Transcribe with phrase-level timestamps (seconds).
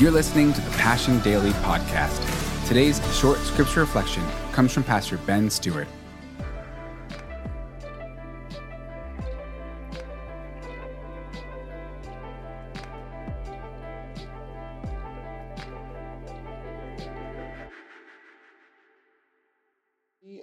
[0.00, 2.66] You're listening to the Passion Daily Podcast.
[2.66, 5.86] Today's short scripture reflection comes from Pastor Ben Stuart.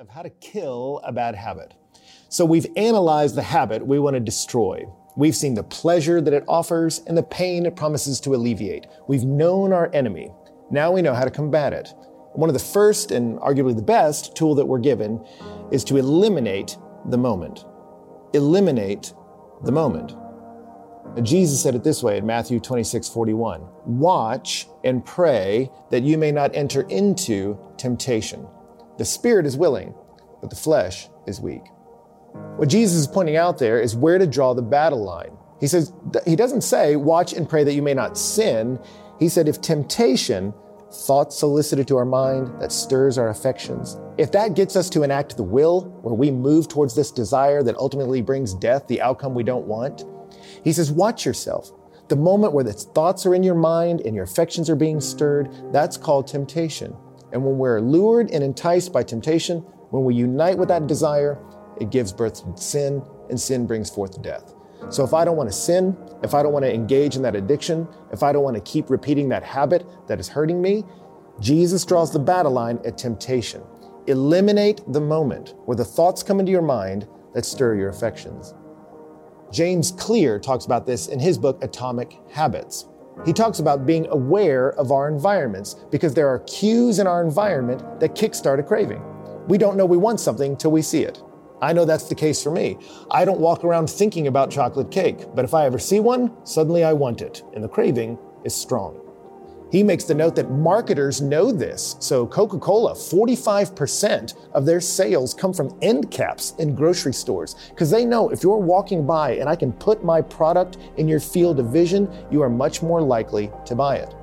[0.00, 1.74] Of how to kill a bad habit.
[2.28, 4.84] So we've analyzed the habit we want to destroy.
[5.16, 8.86] We've seen the pleasure that it offers and the pain it promises to alleviate.
[9.06, 10.32] We've known our enemy.
[10.70, 11.94] Now we know how to combat it.
[12.32, 15.24] One of the first and arguably the best tool that we're given
[15.70, 16.76] is to eliminate
[17.10, 17.64] the moment.
[18.32, 19.14] Eliminate
[19.62, 20.16] the moment.
[21.22, 23.64] Jesus said it this way in Matthew 26, 41.
[23.86, 28.48] Watch and pray that you may not enter into temptation.
[28.98, 29.94] The spirit is willing,
[30.40, 31.62] but the flesh is weak.
[32.56, 35.36] What Jesus is pointing out there is where to draw the battle line.
[35.60, 35.92] He says,
[36.26, 38.78] he doesn't say, watch and pray that you may not sin.
[39.18, 40.52] He said, if temptation,
[40.92, 45.36] thoughts solicited to our mind that stirs our affections, if that gets us to enact
[45.36, 49.42] the will, where we move towards this desire that ultimately brings death, the outcome we
[49.42, 50.04] don't want,
[50.62, 51.72] he says, watch yourself.
[52.08, 55.50] The moment where the thoughts are in your mind and your affections are being stirred,
[55.72, 56.94] that's called temptation.
[57.32, 59.58] And when we're lured and enticed by temptation,
[59.90, 61.38] when we unite with that desire,
[61.80, 64.54] it gives birth to sin, and sin brings forth death.
[64.90, 67.34] So if I don't want to sin, if I don't want to engage in that
[67.34, 70.84] addiction, if I don't want to keep repeating that habit that is hurting me,
[71.40, 73.62] Jesus draws the battle line at temptation.
[74.06, 78.54] Eliminate the moment where the thoughts come into your mind that stir your affections.
[79.50, 82.86] James Clear talks about this in his book, Atomic Habits.
[83.24, 88.00] He talks about being aware of our environments because there are cues in our environment
[88.00, 89.02] that kickstart a craving.
[89.46, 91.22] We don't know we want something till we see it.
[91.64, 92.76] I know that's the case for me.
[93.10, 96.84] I don't walk around thinking about chocolate cake, but if I ever see one, suddenly
[96.84, 99.00] I want it, and the craving is strong.
[99.72, 101.96] He makes the note that marketers know this.
[102.00, 107.90] So, Coca Cola, 45% of their sales come from end caps in grocery stores because
[107.90, 111.58] they know if you're walking by and I can put my product in your field
[111.58, 114.14] of vision, you are much more likely to buy it.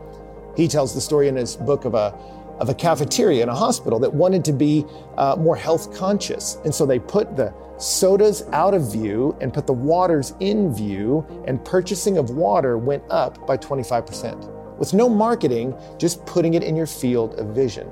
[0.56, 2.13] He tells the story in his book of a
[2.61, 4.85] of a cafeteria in a hospital that wanted to be
[5.17, 6.59] uh, more health conscious.
[6.63, 11.25] And so they put the sodas out of view and put the waters in view,
[11.47, 14.77] and purchasing of water went up by 25%.
[14.77, 17.89] With no marketing, just putting it in your field of vision.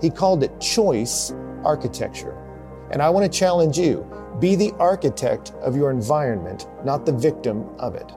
[0.00, 2.36] He called it choice architecture.
[2.92, 4.08] And I want to challenge you
[4.38, 8.12] be the architect of your environment, not the victim of it.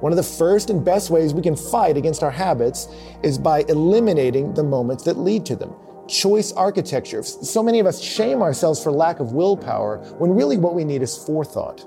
[0.00, 2.88] One of the first and best ways we can fight against our habits
[3.22, 5.74] is by eliminating the moments that lead to them.
[6.06, 7.22] Choice architecture.
[7.22, 11.02] So many of us shame ourselves for lack of willpower when really what we need
[11.02, 11.84] is forethought.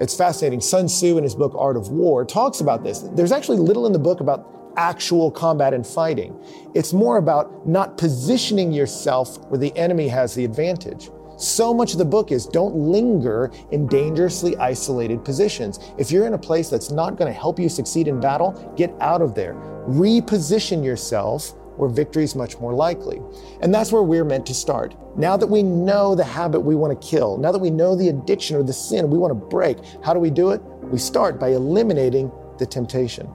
[0.00, 0.60] It's fascinating.
[0.60, 3.00] Sun Tzu, in his book Art of War, talks about this.
[3.00, 6.36] There's actually little in the book about actual combat and fighting.
[6.74, 11.10] It's more about not positioning yourself where the enemy has the advantage.
[11.36, 15.80] So much of the book is don't linger in dangerously isolated positions.
[15.98, 18.94] If you're in a place that's not going to help you succeed in battle, get
[19.00, 19.54] out of there.
[19.88, 23.20] Reposition yourself where victory is much more likely.
[23.60, 24.94] And that's where we're meant to start.
[25.18, 28.08] Now that we know the habit we want to kill, now that we know the
[28.10, 30.62] addiction or the sin we want to break, how do we do it?
[30.82, 33.28] We start by eliminating the temptation.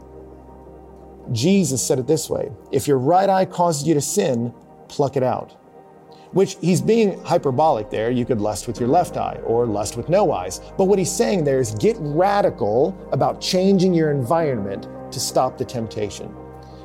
[1.33, 4.53] Jesus said it this way If your right eye causes you to sin,
[4.87, 5.58] pluck it out
[6.31, 8.11] which he's being hyperbolic there.
[8.11, 10.61] You could lust with your left eye or lust with no eyes.
[10.77, 15.65] But what he's saying there is get radical about changing your environment to stop the
[15.65, 16.33] temptation.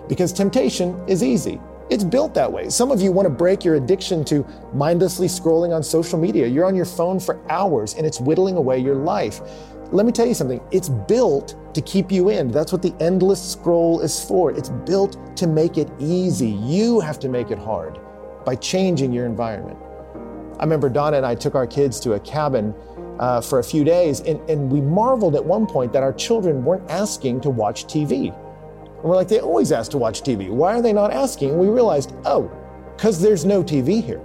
[0.09, 1.61] Because temptation is easy.
[1.91, 2.71] It's built that way.
[2.71, 6.47] Some of you want to break your addiction to mindlessly scrolling on social media.
[6.47, 9.43] You're on your phone for hours and it's whittling away your life.
[9.93, 10.63] Let me tell you something.
[10.71, 12.49] It's built to keep you in.
[12.51, 14.51] That's what the endless scroll is for.
[14.51, 16.51] It's built to make it easy.
[16.51, 18.01] You have to make it hard
[18.45, 19.79] by changing your environment.
[20.59, 22.75] I remember Donna and I took our kids to a cabin
[23.19, 26.65] uh, for a few days, and, and we marveled at one point that our children
[26.65, 28.35] weren't asking to watch TV.
[28.35, 30.51] And we're like, they always ask to watch TV.
[30.51, 31.51] Why are they not asking?
[31.51, 32.51] And we realized, oh,
[32.97, 34.23] because there's no TV here.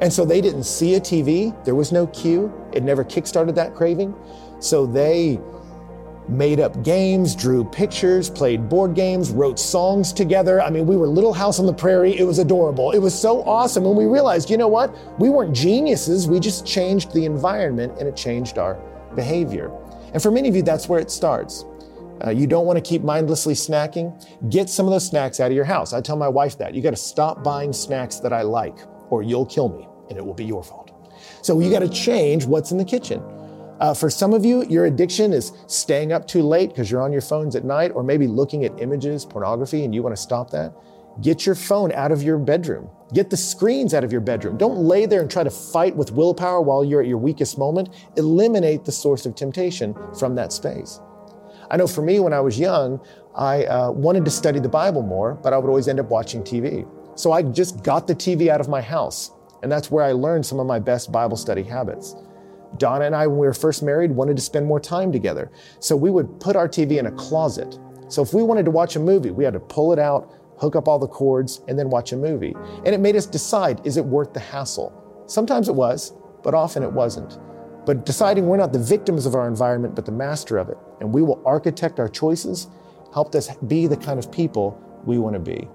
[0.00, 3.74] And so they didn't see a TV, there was no cue, it never kickstarted that
[3.74, 4.14] craving.
[4.58, 5.40] So they
[6.28, 10.62] made up games, drew pictures, played board games, wrote songs together.
[10.62, 12.18] I mean, we were Little House on the Prairie.
[12.18, 12.92] It was adorable.
[12.92, 13.84] It was so awesome.
[13.86, 14.94] And we realized, you know what?
[15.18, 16.28] We weren't geniuses.
[16.28, 18.74] We just changed the environment and it changed our
[19.14, 19.70] behavior.
[20.12, 21.64] And for many of you, that's where it starts.
[22.24, 24.12] Uh, you don't want to keep mindlessly snacking?
[24.48, 25.92] Get some of those snacks out of your house.
[25.92, 26.74] I tell my wife that.
[26.74, 28.78] You got to stop buying snacks that I like,
[29.10, 30.90] or you'll kill me, and it will be your fault.
[31.42, 33.22] So you got to change what's in the kitchen.
[33.82, 37.10] Uh, for some of you, your addiction is staying up too late because you're on
[37.10, 40.50] your phones at night, or maybe looking at images, pornography, and you want to stop
[40.50, 40.72] that.
[41.20, 42.88] Get your phone out of your bedroom.
[43.12, 44.56] Get the screens out of your bedroom.
[44.56, 47.88] Don't lay there and try to fight with willpower while you're at your weakest moment.
[48.16, 51.00] Eliminate the source of temptation from that space.
[51.68, 53.04] I know for me, when I was young,
[53.34, 56.44] I uh, wanted to study the Bible more, but I would always end up watching
[56.44, 56.88] TV.
[57.18, 59.32] So I just got the TV out of my house,
[59.64, 62.14] and that's where I learned some of my best Bible study habits.
[62.78, 65.50] Donna and I, when we were first married, wanted to spend more time together.
[65.80, 67.78] So we would put our TV in a closet.
[68.08, 70.76] So if we wanted to watch a movie, we had to pull it out, hook
[70.76, 72.54] up all the cords, and then watch a movie.
[72.84, 74.92] And it made us decide is it worth the hassle?
[75.26, 77.38] Sometimes it was, but often it wasn't.
[77.84, 81.12] But deciding we're not the victims of our environment, but the master of it, and
[81.12, 82.68] we will architect our choices,
[83.12, 85.68] helped us be the kind of people we want to be.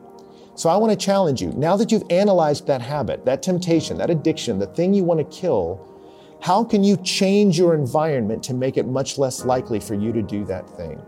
[0.55, 4.09] So I want to challenge you now that you've analyzed that habit, that temptation, that
[4.09, 5.96] addiction, the thing you want to kill,
[6.41, 10.21] how can you change your environment to make it much less likely for you to
[10.21, 11.01] do that thing?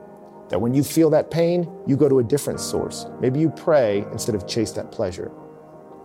[0.50, 3.06] That when you feel that pain, you go to a different source.
[3.20, 5.28] Maybe you pray instead of chase that pleasure.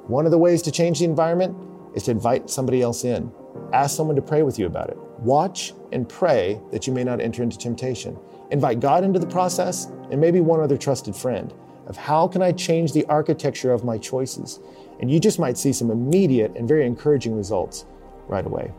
[0.06, 1.56] One of the ways to change the environment
[1.94, 3.32] is to invite somebody else in.
[3.72, 4.98] Ask someone to pray with you about it.
[5.18, 8.18] Watch and pray that you may not enter into temptation.
[8.50, 11.54] Invite God into the process and maybe one other trusted friend
[11.86, 14.60] of how can I change the architecture of my choices?
[15.00, 17.86] And you just might see some immediate and very encouraging results
[18.26, 18.72] right away.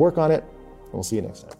[0.00, 0.42] Work on it,
[0.84, 1.52] and we'll see you next time.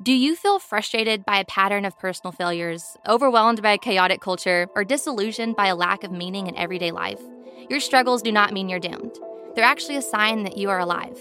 [0.00, 4.68] Do you feel frustrated by a pattern of personal failures, overwhelmed by a chaotic culture,
[4.76, 7.20] or disillusioned by a lack of meaning in everyday life?
[7.68, 9.18] Your struggles do not mean you're doomed.
[9.56, 11.18] They're actually a sign that you are alive.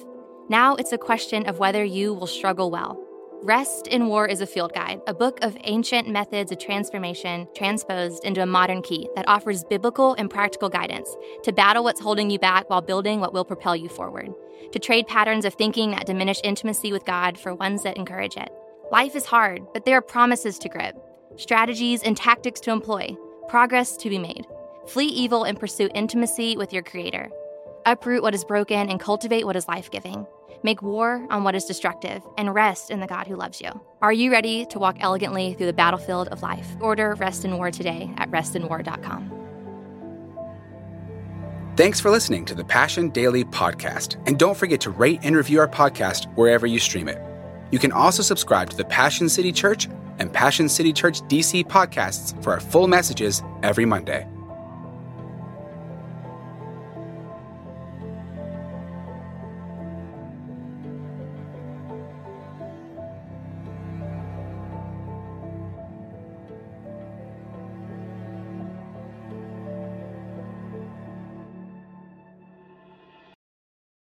[0.50, 3.04] Now it's a question of whether you will struggle well.
[3.44, 8.24] Rest and War is a field guide, a book of ancient methods of transformation transposed
[8.24, 12.40] into a modern key that offers biblical and practical guidance to battle what's holding you
[12.40, 14.34] back while building what will propel you forward,
[14.72, 18.50] to trade patterns of thinking that diminish intimacy with God for ones that encourage it.
[18.92, 20.96] Life is hard, but there are promises to grip,
[21.38, 23.16] strategies and tactics to employ,
[23.48, 24.46] progress to be made.
[24.88, 27.30] Flee evil and pursue intimacy with your Creator.
[27.86, 30.26] Uproot what is broken and cultivate what is life giving.
[30.64, 33.70] Make war on what is destructive and rest in the God who loves you.
[34.02, 36.68] Are you ready to walk elegantly through the battlefield of life?
[36.80, 39.32] Order Rest and War today at restandwar.com.
[41.78, 44.16] Thanks for listening to the Passion Daily podcast.
[44.28, 47.22] And don't forget to rate and review our podcast wherever you stream it.
[47.72, 52.42] You can also subscribe to the Passion City Church and Passion City Church DC podcasts
[52.42, 54.26] for our full messages every Monday.